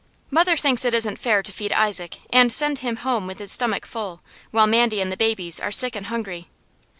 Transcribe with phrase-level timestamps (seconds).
[0.31, 3.85] Mother thinks it isn't fair to feed Isaac and send him home with his stomach
[3.85, 6.47] full, while Mandy and the babies are sick and hungry.